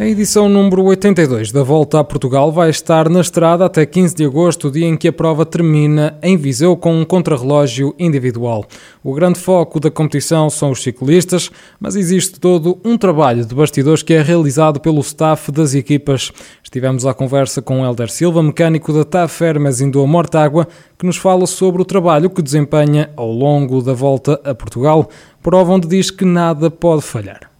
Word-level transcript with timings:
A 0.00 0.06
edição 0.06 0.48
número 0.48 0.84
82 0.84 1.50
da 1.50 1.64
Volta 1.64 1.98
a 1.98 2.04
Portugal 2.04 2.52
vai 2.52 2.70
estar 2.70 3.08
na 3.08 3.20
estrada 3.20 3.64
até 3.64 3.84
15 3.84 4.14
de 4.14 4.24
agosto, 4.24 4.70
dia 4.70 4.86
em 4.86 4.96
que 4.96 5.08
a 5.08 5.12
prova 5.12 5.44
termina 5.44 6.16
em 6.22 6.36
Viseu 6.36 6.76
com 6.76 7.00
um 7.00 7.04
contrarrelógio 7.04 7.92
individual. 7.98 8.64
O 9.02 9.12
grande 9.12 9.40
foco 9.40 9.80
da 9.80 9.90
competição 9.90 10.48
são 10.50 10.70
os 10.70 10.84
ciclistas, 10.84 11.50
mas 11.80 11.96
existe 11.96 12.38
todo 12.38 12.78
um 12.84 12.96
trabalho 12.96 13.44
de 13.44 13.52
bastidores 13.52 14.04
que 14.04 14.14
é 14.14 14.22
realizado 14.22 14.78
pelo 14.78 15.00
staff 15.00 15.50
das 15.50 15.74
equipas. 15.74 16.30
Estivemos 16.62 17.04
à 17.04 17.12
conversa 17.12 17.60
com 17.60 17.84
Helder 17.84 18.08
Silva, 18.08 18.40
mecânico 18.40 18.92
da 18.92 19.02
TAF 19.02 19.42
Hermes 19.42 19.80
Indoa 19.80 20.06
Mortágua, 20.06 20.68
que 20.96 21.06
nos 21.06 21.16
fala 21.16 21.44
sobre 21.44 21.82
o 21.82 21.84
trabalho 21.84 22.30
que 22.30 22.40
desempenha 22.40 23.10
ao 23.16 23.32
longo 23.32 23.82
da 23.82 23.94
Volta 23.94 24.40
a 24.44 24.54
Portugal, 24.54 25.08
prova 25.42 25.72
onde 25.72 25.88
diz 25.88 26.08
que 26.08 26.24
nada 26.24 26.70
pode 26.70 27.02
falhar. 27.02 27.57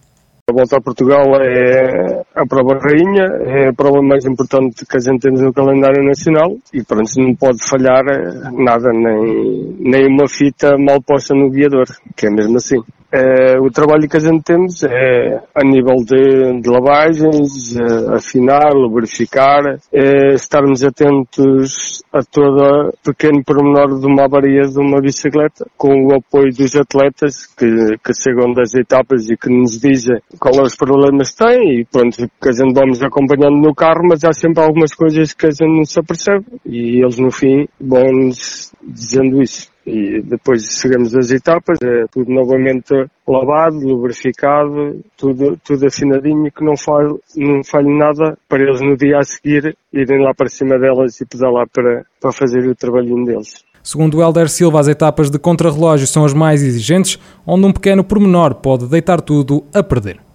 A 0.49 0.51
volta 0.51 0.77
a 0.77 0.81
Portugal 0.81 1.25
é 1.43 2.23
a 2.33 2.43
prova 2.43 2.79
rainha, 2.79 3.25
é 3.45 3.69
a 3.69 3.73
prova 3.73 4.01
mais 4.01 4.25
importante 4.25 4.83
que 4.83 4.97
a 4.97 4.99
gente 4.99 5.21
tem 5.21 5.31
no 5.31 5.53
calendário 5.53 6.03
nacional 6.03 6.57
e 6.73 6.83
pronto, 6.83 7.07
não 7.17 7.35
pode 7.35 7.59
falhar 7.69 8.03
nada, 8.51 8.89
nem, 8.91 9.75
nem 9.79 10.07
uma 10.07 10.27
fita 10.27 10.75
mal 10.75 10.99
posta 11.03 11.35
no 11.35 11.51
guiador, 11.51 11.85
que 12.17 12.25
é 12.25 12.31
mesmo 12.31 12.57
assim. 12.57 12.81
É, 13.11 13.59
o 13.59 13.71
trabalho 13.71 14.07
que 14.07 14.17
a 14.17 14.19
gente 14.19 14.43
temos 14.43 14.83
é 14.83 15.41
a 15.55 15.63
nível 15.63 15.95
de, 16.05 16.61
de 16.61 16.69
lavagens, 16.69 17.75
é, 17.75 18.15
afinar, 18.15 18.71
lubrificar, 18.71 19.79
é, 19.91 20.35
estarmos 20.35 20.83
atentos 20.83 22.03
a 22.13 22.21
todo 22.21 22.93
pequeno 23.03 23.43
pormenor 23.43 23.99
de 23.99 24.05
uma 24.05 24.25
avaria 24.25 24.61
de 24.61 24.79
uma 24.79 25.01
bicicleta, 25.01 25.65
com 25.75 26.05
o 26.05 26.15
apoio 26.15 26.53
dos 26.53 26.75
atletas 26.75 27.47
que, 27.47 27.97
que 27.97 28.13
chegam 28.13 28.53
das 28.53 28.75
etapas 28.75 29.27
e 29.27 29.35
que 29.35 29.49
nos 29.49 29.79
dizem 29.79 30.19
qual 30.39 30.53
é 30.59 30.61
os 30.61 30.75
problemas 30.75 31.31
que 31.31 31.43
têm 31.43 31.79
e 31.79 31.85
pronto, 31.85 32.15
que 32.17 32.49
a 32.49 32.51
gente 32.51 32.73
vamos 32.73 33.01
acompanhando 33.01 33.57
no 33.57 33.73
carro, 33.73 34.07
mas 34.07 34.23
há 34.23 34.33
sempre 34.33 34.63
algumas 34.63 34.93
coisas 34.93 35.33
que 35.33 35.47
a 35.47 35.51
gente 35.51 35.77
não 35.77 35.83
se 35.83 35.99
apercebe 35.99 36.45
e 36.63 37.01
eles 37.01 37.17
no 37.17 37.31
fim 37.31 37.67
vão-nos 37.81 38.71
dizendo 38.83 39.41
isso 39.41 39.67
e 39.89 40.21
depois 40.21 40.79
chegamos 40.79 41.15
às 41.15 41.31
etapas, 41.31 41.77
é 41.83 42.05
tudo 42.11 42.31
novamente 42.31 42.93
lavado, 43.27 43.79
lubrificado, 43.79 45.03
tudo, 45.17 45.57
tudo 45.63 45.87
afinadinho, 45.87 46.51
que 46.51 46.63
não 46.63 46.77
falhe, 46.77 47.17
não 47.35 47.63
falhe 47.63 47.89
nada 47.97 48.37
para 48.47 48.61
eles 48.61 48.79
no 48.81 48.95
dia 48.95 49.17
a 49.17 49.23
seguir 49.23 49.75
irem 49.91 50.23
lá 50.23 50.33
para 50.33 50.47
cima 50.47 50.77
delas 50.77 51.19
e 51.19 51.25
pedalar 51.25 51.67
para, 51.73 52.05
para 52.21 52.31
fazer 52.31 52.67
o 52.67 52.75
trabalhinho 52.75 53.25
deles. 53.25 53.63
Segundo 53.81 54.21
Helder 54.21 54.49
Silva, 54.49 54.79
as 54.79 54.87
etapas 54.87 55.31
de 55.31 55.39
contrarrelógio 55.39 56.05
são 56.05 56.23
as 56.23 56.33
mais 56.33 56.61
exigentes, 56.61 57.17
onde 57.47 57.65
um 57.65 57.73
pequeno 57.73 58.03
pormenor 58.03 58.55
pode 58.55 58.87
deitar 58.87 59.21
tudo 59.21 59.63
a 59.73 59.81
perder 59.81 60.28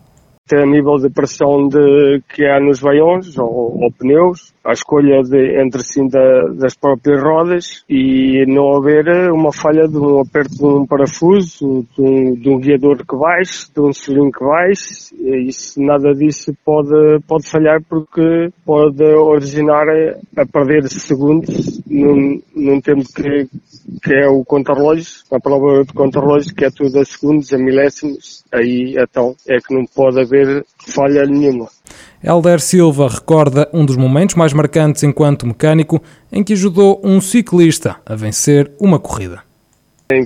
até 0.46 0.62
a 0.62 0.66
nível 0.66 0.96
de 0.98 1.08
pressão 1.08 1.68
de, 1.68 2.22
que 2.28 2.44
há 2.44 2.60
nos 2.60 2.78
veiões 2.78 3.38
ou, 3.38 3.82
ou 3.82 3.90
pneus, 3.90 4.52
a 4.62 4.72
escolha 4.72 5.22
de, 5.22 5.58
entre 5.58 5.82
sim 5.82 6.06
da, 6.06 6.48
das 6.58 6.76
próprias 6.76 7.22
rodas 7.22 7.82
e 7.88 8.44
não 8.46 8.76
haver 8.76 9.32
uma 9.32 9.50
falha 9.50 9.88
de 9.88 9.96
um 9.96 10.20
aperto 10.20 10.54
de 10.54 10.66
um 10.66 10.86
parafuso, 10.86 11.86
de 11.96 12.02
um, 12.02 12.34
de 12.34 12.50
um 12.50 12.58
guiador 12.58 12.98
que 13.06 13.16
baixe, 13.16 13.72
de 13.74 13.80
um 13.80 13.92
selinho 13.92 14.30
que 14.30 14.44
baixe, 14.44 15.14
isso, 15.46 15.80
nada 15.80 16.12
disso 16.12 16.54
pode, 16.62 17.20
pode 17.26 17.48
falhar 17.48 17.80
porque 17.88 18.50
pode 18.66 19.02
originar 19.02 19.86
a 20.36 20.44
perder 20.44 20.86
segundos 20.90 21.80
num, 21.86 22.42
num 22.54 22.80
tempo 22.82 23.02
que, 23.14 23.48
que 24.02 24.12
é 24.12 24.28
o 24.28 24.44
contrarrelógio, 24.44 25.06
a 25.30 25.40
prova 25.40 25.84
de 25.84 25.92
contrarrelógio 25.92 26.54
que 26.54 26.64
é 26.64 26.70
tudo 26.70 26.98
a 26.98 27.04
segundos, 27.04 27.52
a 27.52 27.58
milésimos, 27.58 28.44
aí 28.52 28.96
então 28.98 29.34
é 29.48 29.58
que 29.58 29.74
não 29.74 29.84
pode 29.86 30.20
haver 30.20 30.64
falha 30.86 31.24
nenhuma. 31.26 31.68
Helder 32.22 32.60
Silva 32.60 33.08
recorda 33.08 33.68
um 33.72 33.84
dos 33.84 33.96
momentos 33.96 34.34
mais 34.34 34.52
marcantes 34.52 35.02
enquanto 35.02 35.46
mecânico 35.46 36.02
em 36.32 36.42
que 36.42 36.54
ajudou 36.54 37.00
um 37.04 37.20
ciclista 37.20 37.96
a 38.06 38.14
vencer 38.14 38.72
uma 38.80 38.98
corrida. 38.98 39.42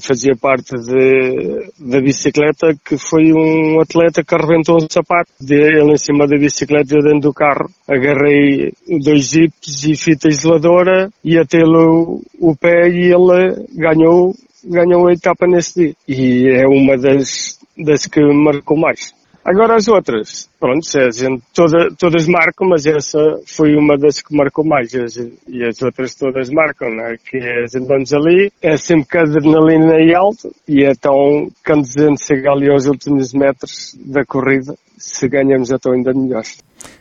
Fazia 0.03 0.35
parte 0.35 0.75
de, 0.77 1.71
da 1.79 2.01
bicicleta, 2.01 2.75
que 2.85 2.99
foi 2.99 3.33
um 3.33 3.81
atleta 3.81 4.25
que 4.25 4.35
arrebentou 4.35 4.77
um 4.77 4.87
sapato 4.91 5.31
dele 5.41 5.93
em 5.93 5.97
cima 5.97 6.27
da 6.27 6.37
bicicleta 6.37 6.97
e 6.97 7.03
dentro 7.03 7.21
do 7.21 7.33
carro. 7.33 7.71
Agarrei 7.89 8.73
dois 9.05 9.27
zips 9.27 9.85
e 9.85 9.95
fita 9.95 10.29
isoladora 10.29 11.11
e 11.25 11.39
atei-lo 11.39 12.21
o 12.41 12.57
pé 12.57 12.89
e 12.89 13.13
ele 13.13 13.67
ganhou, 13.77 14.35
ganhou 14.65 15.07
a 15.07 15.13
etapa 15.13 15.47
nesse 15.47 15.81
dia. 15.81 15.95
E 16.09 16.49
é 16.49 16.67
uma 16.67 16.99
das, 16.99 17.59
das 17.77 18.07
que 18.07 18.21
marcou 18.21 18.77
mais. 18.77 19.18
Agora 19.49 19.77
as 19.77 19.89
outras, 19.89 20.47
pronto, 20.61 20.87
a 20.99 21.11
gente, 21.11 21.43
toda, 21.55 21.89
todas 21.99 22.29
marcam, 22.29 22.69
mas 22.69 22.85
essa 22.85 23.19
foi 23.47 23.75
uma 23.77 23.97
das 23.97 24.21
que 24.21 24.37
marcou 24.37 24.63
mais. 24.63 24.93
E 24.93 25.65
as 25.65 25.81
outras 25.81 26.15
todas 26.15 26.51
marcam, 26.51 26.91
né? 26.91 27.17
Que 27.25 27.39
é, 27.39 27.63
a 27.63 27.67
gente 27.67 27.89
vamos 27.89 28.13
ali, 28.13 28.53
é 28.61 28.77
sempre 28.77 29.09
que 29.09 29.17
a 29.17 29.23
adrenalina 29.23 29.95
é 29.95 30.15
alta 30.15 30.51
e 30.69 30.85
então 30.85 31.49
quando 31.65 31.81
a 31.81 32.09
gente 32.11 32.27
chega 32.27 32.51
ali 32.51 32.71
aos 32.71 32.85
últimos 32.85 33.33
metros 33.33 33.97
da 33.99 34.23
corrida, 34.23 34.75
se 34.99 35.29
ganhamos 35.29 35.71
então 35.71 35.93
ainda 35.93 36.13
melhor. 36.13 36.45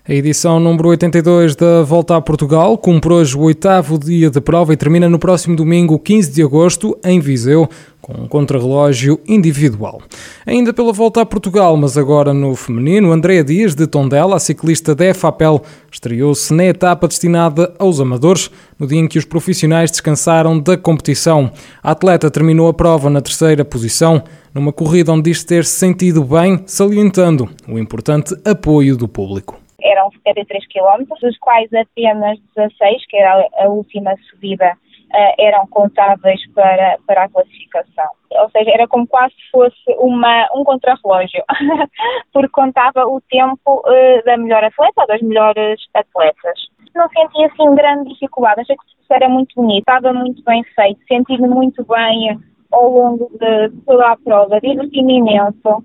A 0.07 0.13
edição 0.13 0.59
número 0.59 0.87
82 0.89 1.55
da 1.55 1.83
Volta 1.83 2.15
a 2.15 2.21
Portugal 2.21 2.77
cumpre 2.77 3.11
hoje 3.11 3.37
o 3.37 3.41
oitavo 3.41 3.99
dia 3.99 4.29
de 4.29 4.39
prova 4.39 4.73
e 4.73 4.77
termina 4.77 5.09
no 5.09 5.19
próximo 5.19 5.55
domingo, 5.55 5.99
15 5.99 6.31
de 6.31 6.41
agosto, 6.41 6.97
em 7.03 7.19
Viseu, 7.19 7.69
com 8.01 8.13
um 8.13 8.27
contrarrelógio 8.27 9.19
individual. 9.27 10.01
Ainda 10.45 10.71
pela 10.71 10.93
Volta 10.93 11.21
a 11.21 11.25
Portugal, 11.25 11.75
mas 11.75 11.97
agora 11.97 12.33
no 12.33 12.55
feminino, 12.55 13.11
Andréa 13.11 13.43
Dias, 13.43 13.75
de 13.75 13.85
Tondela, 13.85 14.37
a 14.37 14.39
ciclista 14.39 14.95
da 14.95 15.07
EFAPEL, 15.07 15.61
estreou-se 15.91 16.53
na 16.53 16.63
etapa 16.63 17.05
destinada 17.05 17.73
aos 17.77 17.99
amadores, 17.99 18.49
no 18.79 18.87
dia 18.87 18.99
em 18.99 19.07
que 19.07 19.19
os 19.19 19.25
profissionais 19.25 19.91
descansaram 19.91 20.57
da 20.57 20.77
competição. 20.77 21.51
A 21.83 21.91
atleta 21.91 22.31
terminou 22.31 22.69
a 22.69 22.73
prova 22.73 23.09
na 23.09 23.19
terceira 23.19 23.65
posição, 23.65 24.23
numa 24.57 24.73
corrida 24.73 25.11
onde 25.11 25.29
diz 25.29 25.43
ter 25.43 25.63
se 25.63 25.79
sentido 25.79 26.23
bem, 26.23 26.63
salientando 26.65 27.47
o 27.67 27.77
importante 27.77 28.33
apoio 28.45 28.97
do 28.97 29.07
público 29.07 29.67
eram 29.79 30.11
73 30.11 30.67
km, 30.67 31.05
dos 31.21 31.37
quais 31.37 31.71
apenas 31.73 32.39
16, 32.55 33.05
que 33.07 33.17
era 33.17 33.47
a 33.57 33.67
última 33.67 34.15
subida, 34.29 34.73
uh, 34.73 35.33
eram 35.39 35.67
contáveis 35.67 36.41
para, 36.53 36.97
para 37.05 37.23
a 37.23 37.29
classificação. 37.29 38.09
Ou 38.31 38.49
seja, 38.49 38.71
era 38.71 38.87
como 38.87 39.07
quase 39.07 39.35
fosse 39.51 39.95
uma, 39.97 40.47
um 40.55 40.63
contrarrelógio, 40.63 41.43
porque 42.33 42.49
contava 42.49 43.05
o 43.05 43.21
tempo 43.29 43.83
uh, 43.85 44.25
da 44.25 44.37
melhor 44.37 44.63
atleta 44.63 45.01
ou 45.01 45.07
das 45.07 45.21
melhores 45.21 45.79
atletas. 45.93 46.67
Não 46.95 47.07
senti 47.09 47.43
assim 47.45 47.75
grande 47.75 48.09
dificuldade, 48.09 48.61
achei 48.61 48.75
que 48.75 48.83
o 48.83 49.13
era 49.13 49.29
muito 49.29 49.55
bonito, 49.55 49.79
estava 49.79 50.11
muito 50.11 50.43
bem 50.43 50.63
feito, 50.75 50.99
senti-me 51.07 51.47
muito 51.47 51.85
bem 51.85 52.37
ao 52.71 52.89
longo 52.89 53.31
de 53.39 53.69
toda 53.85 54.11
a 54.11 54.17
prova, 54.17 54.59
diverti-me 54.61 55.17
imenso. 55.17 55.83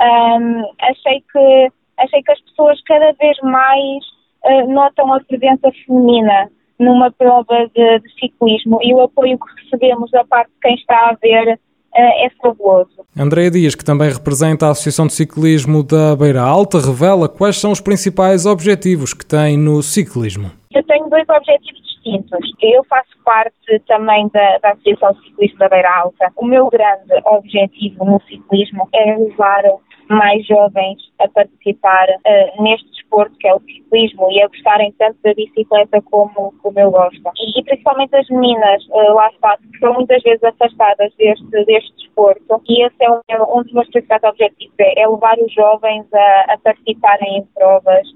Um, 0.00 0.62
achei 0.80 1.22
que 1.32 1.72
achei 1.98 2.22
que 2.22 2.32
as 2.32 2.40
pessoas 2.42 2.80
cada 2.84 3.12
vez 3.12 3.36
mais 3.42 4.04
uh, 4.44 4.72
notam 4.72 5.12
a 5.12 5.20
presença 5.20 5.70
feminina 5.84 6.48
numa 6.78 7.10
prova 7.10 7.68
de, 7.74 7.98
de, 7.98 8.12
ciclismo 8.20 8.78
e 8.82 8.94
o 8.94 9.00
apoio 9.00 9.36
que 9.36 9.64
recebemos 9.64 10.10
da 10.12 10.24
parte 10.24 10.48
de 10.50 10.60
quem 10.62 10.74
está 10.76 11.10
a 11.10 11.16
ver 11.20 11.54
uh, 11.54 11.58
é 11.94 12.30
fabuloso. 12.40 13.04
Andréia 13.18 13.50
Dias, 13.50 13.74
que 13.74 13.84
também 13.84 14.10
representa 14.10 14.66
a 14.66 14.70
Associação 14.70 15.08
de 15.08 15.14
Ciclismo 15.14 15.82
da 15.82 16.14
Beira 16.14 16.42
Alta, 16.42 16.78
revela 16.78 17.28
quais 17.28 17.56
são 17.56 17.72
os 17.72 17.80
principais 17.80 18.46
objetivos 18.46 19.12
que 19.12 19.26
tem 19.26 19.56
no 19.56 19.82
ciclismo. 19.82 20.52
Eu 20.74 20.82
tenho 20.84 21.08
dois 21.08 21.28
objetivos 21.28 21.82
distintos. 21.82 22.52
Eu 22.60 22.84
faço 22.84 23.10
parte 23.24 23.80
também 23.86 24.28
da, 24.28 24.58
da 24.58 24.70
Associação 24.72 25.12
de 25.12 25.22
Ciclismo 25.24 25.58
da 25.58 25.68
Beira 25.68 25.90
Alta. 25.98 26.32
O 26.36 26.44
meu 26.44 26.68
grande 26.68 27.12
objetivo 27.24 28.04
no 28.04 28.20
ciclismo 28.22 28.88
é 28.92 29.16
levar 29.16 29.62
mais 30.08 30.46
jovens 30.46 30.98
a 31.20 31.28
participar 31.28 32.08
uh, 32.08 32.62
neste 32.62 32.88
desporto 32.90 33.36
que 33.38 33.46
é 33.46 33.54
o 33.54 33.60
ciclismo 33.60 34.30
e 34.30 34.42
a 34.42 34.48
gostarem 34.48 34.92
tanto 34.98 35.18
da 35.22 35.34
bicicleta 35.34 36.00
como, 36.02 36.54
como 36.62 36.80
eu 36.80 36.90
gosto. 36.90 37.20
E, 37.36 37.60
e 37.60 37.64
principalmente 37.64 38.16
as 38.16 38.28
meninas, 38.28 38.84
uh, 38.88 39.14
lá 39.14 39.28
está, 39.28 39.56
que 39.58 39.78
são 39.78 39.94
muitas 39.94 40.22
vezes 40.22 40.42
afastadas 40.42 41.12
deste, 41.16 41.46
deste 41.64 41.94
desporto 41.96 42.62
e 42.68 42.86
esse 42.86 42.96
é 43.00 43.10
um, 43.10 43.58
um 43.58 43.62
dos 43.62 43.72
meus 43.72 43.88
principais 43.90 44.22
objetivos, 44.24 44.74
é, 44.78 45.02
é 45.02 45.08
levar 45.08 45.36
os 45.38 45.52
jovens 45.52 46.06
a, 46.12 46.54
a 46.54 46.58
participarem 46.58 47.38
em 47.38 47.44
provas, 47.54 48.08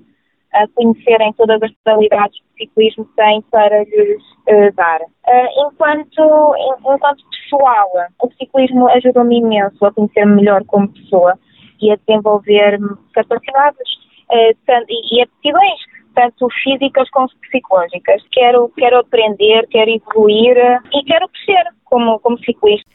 a 0.55 0.67
conhecerem 0.75 1.33
todas 1.35 1.63
as 1.63 1.71
modalidades 1.85 2.39
que 2.39 2.45
o 2.45 2.69
ciclismo 2.69 3.09
tem 3.17 3.43
para 3.51 3.85
lhes 3.85 4.23
uh, 4.49 4.75
dar. 4.75 5.01
Uh, 5.01 5.67
enquanto, 5.67 6.55
enquanto 6.79 7.17
pessoal, 7.31 7.89
o 8.23 8.31
ciclismo 8.39 8.89
ajudou-me 8.89 9.39
imenso 9.39 9.85
a 9.85 9.93
conhecer-me 9.93 10.37
melhor 10.37 10.65
como 10.67 10.89
pessoa 10.89 11.39
e 11.81 11.91
a 11.91 11.97
desenvolver 11.97 12.79
capacidades 13.15 13.89
uh, 14.31 14.85
e 14.89 15.23
aptidões 15.23 15.92
tanto 16.15 16.49
físicas 16.63 17.09
como 17.11 17.29
psicológicas. 17.41 18.23
Quero, 18.33 18.71
quero 18.77 18.99
aprender, 18.99 19.67
quero 19.71 19.91
evoluir 19.91 20.57
e 20.93 21.05
quero 21.05 21.29
crescer 21.29 21.65
como, 21.85 22.19
como 22.21 22.39
ciclista. 22.39 22.89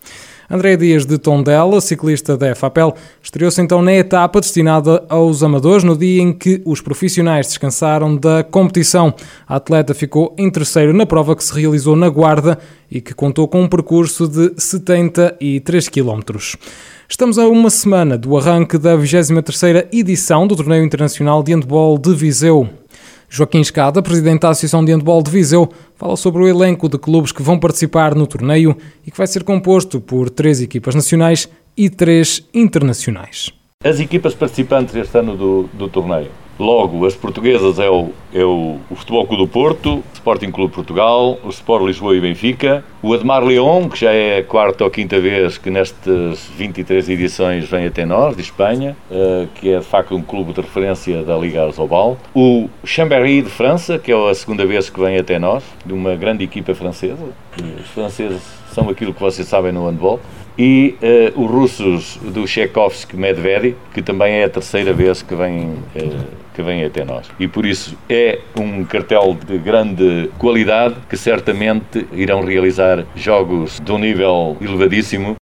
André 0.50 0.78
Dias 0.78 1.06
de 1.06 1.18
Tondela, 1.18 1.82
ciclista 1.82 2.38
da 2.38 2.56
FAPEL, 2.56 2.94
estreou-se 3.22 3.62
então 3.62 3.82
na 3.82 3.94
etapa 3.94 4.40
destinada 4.40 5.06
aos 5.10 5.44
amadores 5.44 5.84
no 5.84 5.98
dia 5.98 6.22
em 6.22 6.32
que 6.32 6.62
os 6.66 6.80
profissionais 6.80 7.48
descansaram 7.48 8.16
da 8.16 8.46
competição. 8.46 9.14
A 9.46 9.58
atleta 9.58 9.94
ficou 9.94 10.34
em 10.38 10.50
terceiro 10.50 10.94
na 10.94 11.06
prova 11.06 11.36
que 11.36 11.44
se 11.44 11.60
realizou 11.60 11.98
na 11.98 12.08
Guarda 12.08 12.58
e 12.90 13.02
que 13.02 13.14
contou 13.14 13.46
com 13.48 13.62
um 13.62 13.68
percurso 13.68 14.26
de 14.26 14.54
73 14.58 15.90
km. 15.90 16.22
Estamos 17.10 17.38
a 17.38 17.48
uma 17.48 17.70
semana 17.70 18.18
do 18.18 18.38
arranque 18.38 18.78
da 18.78 18.96
23ª 18.96 19.90
edição 19.92 20.48
do 20.48 20.56
Torneio 20.56 20.84
Internacional 20.84 21.44
de 21.44 21.54
Handball 21.54 21.98
de 21.98 22.16
Viseu. 22.16 22.70
Joaquim 23.30 23.60
Escada, 23.60 24.02
presidente 24.02 24.42
da 24.42 24.50
Associação 24.50 24.84
de 24.84 24.94
Handball 24.94 25.22
de 25.22 25.30
Viseu, 25.30 25.70
fala 25.96 26.16
sobre 26.16 26.44
o 26.44 26.48
elenco 26.48 26.88
de 26.88 26.98
clubes 26.98 27.32
que 27.32 27.44
vão 27.44 27.60
participar 27.60 28.16
no 28.16 28.26
torneio 28.26 28.76
e 29.06 29.12
que 29.12 29.18
vai 29.18 29.28
ser 29.28 29.44
composto 29.44 30.00
por 30.00 30.30
três 30.30 30.62
equipas 30.62 30.96
nacionais 30.96 31.50
e 31.76 31.90
três 31.90 32.48
internacionais. 32.54 33.52
As 33.84 34.00
equipas 34.00 34.34
participantes 34.34 34.96
este 34.96 35.18
ano 35.18 35.36
do, 35.36 35.70
do 35.74 35.90
torneio 35.90 36.32
Logo, 36.60 37.06
as 37.06 37.14
portuguesas 37.14 37.78
é 37.78 37.88
o, 37.88 38.10
é 38.34 38.44
o, 38.44 38.78
o 38.90 38.96
Futebol 38.96 39.26
Clube 39.26 39.44
do 39.44 39.48
Porto, 39.48 40.04
Sporting 40.14 40.52
Clube 40.52 40.74
Portugal, 40.74 41.40
o 41.44 41.50
Sport 41.50 41.86
Lisboa 41.86 42.16
e 42.16 42.20
Benfica, 42.20 42.84
o 43.02 43.14
Admar 43.14 43.44
León, 43.44 43.88
que 43.90 44.00
já 44.00 44.12
é 44.12 44.40
a 44.40 44.44
quarta 44.44 44.84
ou 44.84 44.90
quinta 44.90 45.20
vez 45.20 45.58
que 45.58 45.70
nestas 45.70 46.50
23 46.58 47.10
edições 47.10 47.70
vem 47.70 47.86
até 47.86 48.06
nós, 48.06 48.36
de 48.36 48.42
Espanha, 48.42 48.96
uh, 49.10 49.48
que 49.56 49.72
é 49.72 49.80
de 49.80 49.86
facto 49.86 50.16
um 50.16 50.22
clube 50.22 50.54
de 50.54 50.62
referência 50.62 51.24
da 51.24 51.38
Liga 51.38 51.64
Arzobal, 51.64 52.18
o 52.36 52.70
Chambéry 52.84 53.42
de 53.42 53.50
França, 53.50 53.98
que 53.98 54.12
é 54.12 54.30
a 54.30 54.34
segunda 54.36 54.66
vez 54.66 54.90
que 54.90 55.00
vem 55.00 55.18
até 55.18 55.40
nós, 55.40 55.64
de 55.86 55.94
uma 55.94 56.16
grande 56.16 56.44
equipa 56.44 56.76
francesa, 56.76 57.24
os 57.80 57.88
franceses 57.88 58.42
são 58.72 58.90
aquilo 58.90 59.14
que 59.14 59.20
vocês 59.22 59.48
sabem 59.48 59.72
no 59.72 59.88
handball, 59.88 60.20
e 60.58 60.96
uh, 61.36 61.42
os 61.42 61.52
russos 61.52 62.20
do 62.22 62.46
Tchaikovsky 62.46 63.16
Medvedev, 63.16 63.76
que 63.94 64.02
também 64.02 64.34
é 64.34 64.46
a 64.46 64.50
terceira 64.50 64.92
vez 64.92 65.22
que 65.22 65.36
vem, 65.36 65.70
uh, 65.70 66.26
que 66.58 66.64
vem 66.64 66.84
até 66.84 67.06
nós. 67.06 67.28
E 67.40 67.48
por 67.48 67.68
isso 67.68 67.96
é 68.10 68.40
um 68.60 68.84
cartel 68.84 69.38
de 69.48 69.60
grande 69.60 70.28
qualidade 70.40 70.96
que 71.08 71.16
certamente 71.16 72.08
irão 72.12 72.44
realizar 72.44 73.06
jogos 73.16 73.80
de 73.80 73.92
um 73.92 74.00
nível 74.00 74.58
elevadíssimo. 74.60 75.36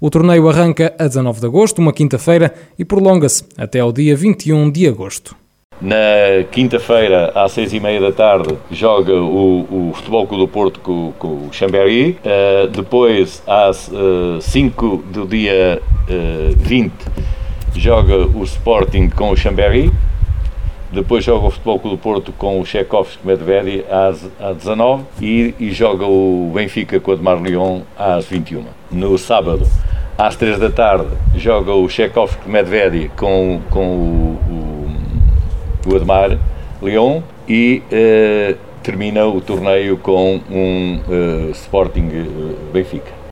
O 0.00 0.10
torneio 0.10 0.48
arranca 0.48 0.92
a 0.98 1.06
19 1.06 1.38
de 1.38 1.46
agosto, 1.46 1.78
uma 1.78 1.92
quinta-feira, 1.92 2.52
e 2.76 2.84
prolonga-se 2.84 3.44
até 3.56 3.78
ao 3.78 3.92
dia 3.92 4.16
21 4.16 4.68
de 4.68 4.88
agosto. 4.88 5.36
Na 5.80 6.42
quinta-feira, 6.50 7.30
às 7.32 7.52
seis 7.52 7.72
e 7.72 7.78
meia 7.78 8.00
da 8.00 8.10
tarde, 8.10 8.56
joga 8.70 9.14
o, 9.14 9.90
o 9.90 9.92
Futebol 9.94 10.26
Clube 10.26 10.46
do 10.46 10.48
Porto 10.48 10.80
com, 10.80 11.12
com 11.16 11.28
o 11.28 11.48
Chambéry. 11.52 12.18
Uh, 12.24 12.66
depois, 12.68 13.40
às 13.46 13.86
uh, 13.88 14.40
cinco 14.40 15.04
do 15.12 15.26
dia 15.26 15.80
uh, 15.80 16.10
eh, 16.10 16.54
20, 16.56 16.92
joga 17.76 18.26
o 18.26 18.42
Sporting 18.42 19.10
com 19.10 19.30
o 19.30 19.36
Chambéry. 19.36 19.92
Depois 20.92 21.24
joga 21.24 21.46
o 21.46 21.50
Futebol 21.50 21.78
Clube 21.80 21.96
do 21.96 22.02
Porto 22.02 22.32
com 22.32 22.60
o 22.60 22.64
Tchaikovsky 22.64 23.26
Medvedev 23.26 23.84
às, 23.90 24.28
às 24.40 24.56
19 24.56 25.04
e, 25.20 25.54
e 25.58 25.70
joga 25.72 26.06
o 26.06 26.50
Benfica 26.54 27.00
com 27.00 27.10
o 27.10 27.14
Admar 27.14 27.42
Lyon 27.42 27.80
às 27.98 28.26
21. 28.26 28.64
No 28.90 29.18
sábado, 29.18 29.66
às 30.16 30.36
3 30.36 30.58
da 30.58 30.70
tarde, 30.70 31.08
joga 31.34 31.72
o 31.72 31.88
Tchaikovsky 31.88 32.48
Medvedev 32.48 33.10
com, 33.16 33.60
com 33.70 33.84
o, 33.84 34.38
o 34.48 35.88
do 35.88 35.96
Admar 35.96 36.38
Leão 36.82 37.22
e 37.48 37.82
uh, 37.86 38.56
termina 38.82 39.26
o 39.26 39.40
torneio 39.40 39.96
com 39.96 40.40
um 40.50 41.00
uh, 41.08 41.50
Sporting 41.50 42.08
uh, 42.08 42.72
Benfica. 42.72 43.25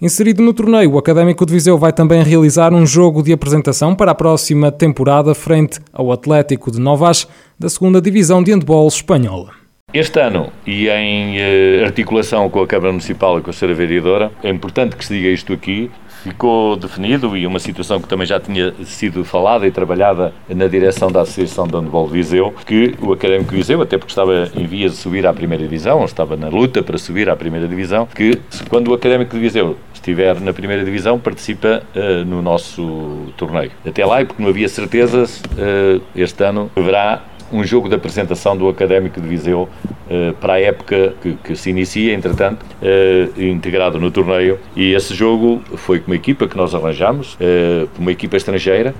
Inserido 0.00 0.44
no 0.44 0.54
torneio, 0.54 0.92
o 0.92 0.98
Académico 0.98 1.44
de 1.44 1.52
Viseu 1.52 1.76
vai 1.76 1.92
também 1.92 2.22
realizar 2.22 2.72
um 2.72 2.86
jogo 2.86 3.20
de 3.20 3.32
apresentação 3.32 3.96
para 3.96 4.12
a 4.12 4.14
próxima 4.14 4.70
temporada 4.70 5.34
frente 5.34 5.80
ao 5.92 6.12
Atlético 6.12 6.70
de 6.70 6.78
Novas, 6.78 7.26
da 7.58 7.68
segunda 7.68 8.00
Divisão 8.00 8.40
de 8.40 8.52
Handball 8.52 8.86
Espanhola. 8.86 9.50
Este 9.92 10.20
ano, 10.20 10.52
e 10.64 10.88
em 10.88 11.38
uh, 11.38 11.84
articulação 11.84 12.48
com 12.48 12.60
a 12.60 12.66
Câmara 12.66 12.92
Municipal 12.92 13.38
e 13.38 13.42
com 13.42 13.50
a 13.50 13.52
Sra. 13.52 13.74
Vereadora, 13.74 14.30
é 14.42 14.50
importante 14.50 14.94
que 14.94 15.04
se 15.04 15.14
diga 15.14 15.30
isto 15.30 15.52
aqui, 15.52 15.90
ficou 16.22 16.76
definido 16.76 17.36
e 17.36 17.46
uma 17.46 17.58
situação 17.58 18.00
que 18.00 18.06
também 18.06 18.26
já 18.26 18.38
tinha 18.38 18.74
sido 18.84 19.24
falada 19.24 19.66
e 19.66 19.70
trabalhada 19.70 20.34
na 20.48 20.66
direção 20.66 21.10
da 21.10 21.22
Associação 21.22 21.66
de 21.66 21.74
Handball 21.74 22.06
de 22.06 22.12
Viseu, 22.12 22.54
que 22.66 22.94
o 23.00 23.12
Académico 23.12 23.52
Viseu, 23.52 23.80
até 23.80 23.96
porque 23.96 24.12
estava 24.12 24.50
em 24.54 24.66
vias 24.66 24.92
de 24.92 24.98
subir 24.98 25.26
à 25.26 25.32
primeira 25.32 25.64
divisão, 25.64 26.04
estava 26.04 26.36
na 26.36 26.48
luta 26.48 26.82
para 26.82 26.98
subir 26.98 27.30
à 27.30 27.34
primeira 27.34 27.66
divisão, 27.66 28.06
que 28.14 28.38
quando 28.68 28.88
o 28.88 28.94
Académico 28.94 29.34
de 29.34 29.40
Viseu 29.40 29.76
estiver 29.98 30.40
na 30.40 30.52
primeira 30.52 30.84
divisão, 30.84 31.18
participa 31.18 31.82
uh, 31.94 32.24
no 32.24 32.40
nosso 32.42 33.26
torneio. 33.36 33.70
Até 33.86 34.04
lá, 34.04 34.22
e 34.22 34.24
porque 34.24 34.42
não 34.42 34.50
havia 34.50 34.68
certezas, 34.68 35.40
uh, 35.40 36.02
este 36.14 36.42
ano 36.44 36.70
haverá 36.76 37.22
um 37.52 37.64
jogo 37.64 37.88
de 37.88 37.94
apresentação 37.94 38.56
do 38.56 38.68
Académico 38.68 39.20
de 39.20 39.26
Viseu 39.26 39.62
uh, 39.62 40.34
para 40.40 40.54
a 40.54 40.60
época 40.60 41.14
que, 41.20 41.32
que 41.42 41.56
se 41.56 41.70
inicia, 41.70 42.14
entretanto, 42.14 42.64
uh, 42.82 43.42
integrado 43.42 43.98
no 43.98 44.10
torneio. 44.10 44.58
E 44.76 44.92
esse 44.92 45.14
jogo 45.14 45.62
foi 45.76 45.98
com 45.98 46.10
uma 46.10 46.16
equipa 46.16 46.46
que 46.46 46.56
nós 46.56 46.74
arranjamos, 46.74 47.34
uh, 47.34 47.88
uma 47.98 48.12
equipa 48.12 48.36
estrangeira 48.36 48.94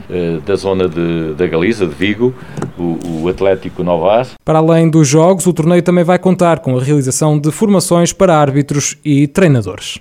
da 0.44 0.56
zona 0.56 0.88
de, 0.88 1.34
da 1.34 1.46
Galiza, 1.46 1.86
de 1.86 1.94
Vigo, 1.94 2.34
o, 2.78 3.22
o 3.22 3.28
Atlético 3.28 3.82
Novas. 3.82 4.34
Para 4.44 4.58
além 4.58 4.88
dos 4.88 5.06
jogos, 5.06 5.46
o 5.46 5.52
torneio 5.52 5.82
também 5.82 6.04
vai 6.04 6.18
contar 6.18 6.60
com 6.60 6.76
a 6.76 6.82
realização 6.82 7.38
de 7.38 7.50
formações 7.50 8.12
para 8.12 8.36
árbitros 8.36 8.96
e 9.04 9.26
treinadores. 9.26 9.96